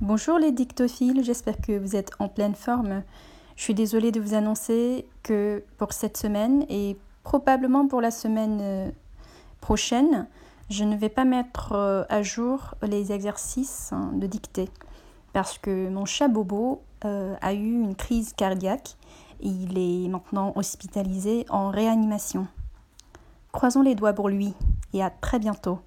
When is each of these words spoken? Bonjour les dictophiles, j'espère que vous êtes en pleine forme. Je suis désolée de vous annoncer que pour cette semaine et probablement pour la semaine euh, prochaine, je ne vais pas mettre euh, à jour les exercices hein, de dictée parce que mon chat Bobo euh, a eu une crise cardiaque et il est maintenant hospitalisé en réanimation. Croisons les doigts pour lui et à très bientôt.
Bonjour 0.00 0.38
les 0.38 0.52
dictophiles, 0.52 1.24
j'espère 1.24 1.60
que 1.60 1.76
vous 1.76 1.96
êtes 1.96 2.12
en 2.20 2.28
pleine 2.28 2.54
forme. 2.54 3.02
Je 3.56 3.64
suis 3.64 3.74
désolée 3.74 4.12
de 4.12 4.20
vous 4.20 4.34
annoncer 4.34 5.08
que 5.24 5.64
pour 5.76 5.92
cette 5.92 6.16
semaine 6.16 6.64
et 6.68 6.96
probablement 7.24 7.88
pour 7.88 8.00
la 8.00 8.12
semaine 8.12 8.60
euh, 8.62 8.90
prochaine, 9.60 10.28
je 10.70 10.84
ne 10.84 10.96
vais 10.96 11.08
pas 11.08 11.24
mettre 11.24 11.72
euh, 11.72 12.04
à 12.10 12.22
jour 12.22 12.76
les 12.82 13.10
exercices 13.10 13.92
hein, 13.92 14.12
de 14.14 14.28
dictée 14.28 14.68
parce 15.32 15.58
que 15.58 15.88
mon 15.88 16.04
chat 16.04 16.28
Bobo 16.28 16.80
euh, 17.04 17.34
a 17.40 17.52
eu 17.52 17.72
une 17.82 17.96
crise 17.96 18.32
cardiaque 18.34 18.96
et 19.40 19.48
il 19.48 19.78
est 19.78 20.08
maintenant 20.08 20.52
hospitalisé 20.54 21.44
en 21.48 21.70
réanimation. 21.70 22.46
Croisons 23.50 23.82
les 23.82 23.96
doigts 23.96 24.12
pour 24.12 24.28
lui 24.28 24.54
et 24.92 25.02
à 25.02 25.10
très 25.10 25.40
bientôt. 25.40 25.80